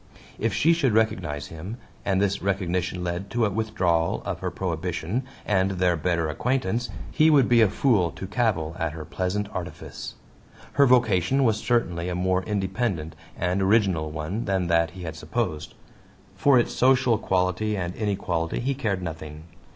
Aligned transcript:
If 0.39 0.51
she 0.51 0.73
should 0.73 0.93
recognize 0.95 1.49
him, 1.49 1.77
and 2.03 2.19
this 2.19 2.41
recognition 2.41 3.03
led 3.03 3.29
to 3.29 3.45
a 3.45 3.51
withdrawal 3.51 4.23
of 4.25 4.39
her 4.39 4.49
prohibition, 4.49 5.21
and 5.45 5.69
their 5.73 5.95
better 5.95 6.27
acquaintance, 6.27 6.89
he 7.11 7.29
would 7.29 7.47
be 7.47 7.61
a 7.61 7.69
fool 7.69 8.09
to 8.13 8.25
cavil 8.25 8.75
at 8.79 8.93
her 8.93 9.05
pleasant 9.05 9.47
artifice. 9.53 10.15
Her 10.73 10.87
vocation 10.87 11.43
was 11.43 11.57
certainly 11.59 12.09
a 12.09 12.15
more 12.15 12.41
independent 12.45 13.15
and 13.37 13.61
original 13.61 14.09
one 14.09 14.45
than 14.45 14.65
that 14.69 14.89
he 14.97 15.03
had 15.03 15.15
supposed; 15.15 15.75
for 16.35 16.57
its 16.57 16.73
social 16.73 17.19
quality 17.19 17.77
and 17.77 17.95
inequality 17.95 18.59
he 18.59 18.73
cared 18.73 19.03
nothing. 19.03 19.43